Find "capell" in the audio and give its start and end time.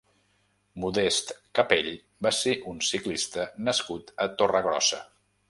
1.59-1.89